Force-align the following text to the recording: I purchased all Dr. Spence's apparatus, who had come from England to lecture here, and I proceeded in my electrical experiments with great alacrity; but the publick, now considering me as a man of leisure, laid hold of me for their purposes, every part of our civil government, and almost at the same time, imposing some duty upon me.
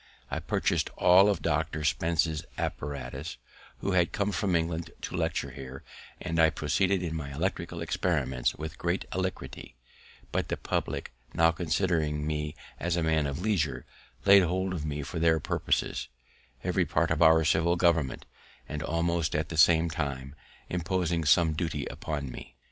I 0.31 0.39
purchased 0.39 0.89
all 0.97 1.31
Dr. 1.35 1.83
Spence's 1.83 2.43
apparatus, 2.57 3.37
who 3.81 3.91
had 3.91 4.11
come 4.11 4.31
from 4.31 4.55
England 4.55 4.89
to 5.01 5.15
lecture 5.15 5.51
here, 5.51 5.83
and 6.19 6.39
I 6.39 6.49
proceeded 6.49 7.03
in 7.03 7.15
my 7.15 7.31
electrical 7.31 7.81
experiments 7.83 8.55
with 8.55 8.79
great 8.79 9.05
alacrity; 9.11 9.75
but 10.31 10.47
the 10.47 10.57
publick, 10.57 11.13
now 11.35 11.51
considering 11.51 12.25
me 12.25 12.55
as 12.79 12.97
a 12.97 13.03
man 13.03 13.27
of 13.27 13.41
leisure, 13.41 13.85
laid 14.25 14.41
hold 14.41 14.73
of 14.73 14.87
me 14.87 15.03
for 15.03 15.19
their 15.19 15.39
purposes, 15.39 16.07
every 16.63 16.83
part 16.83 17.11
of 17.11 17.21
our 17.21 17.45
civil 17.45 17.75
government, 17.75 18.25
and 18.67 18.81
almost 18.81 19.35
at 19.35 19.49
the 19.49 19.55
same 19.55 19.87
time, 19.87 20.33
imposing 20.67 21.25
some 21.25 21.53
duty 21.53 21.85
upon 21.85 22.31
me. 22.31 22.55